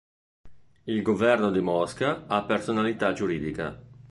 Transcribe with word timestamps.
Il 0.87 1.03
governo 1.03 1.51
di 1.51 1.61
Mosca 1.61 2.25
ha 2.25 2.41
personalità 2.43 3.13
giuridica. 3.13 3.79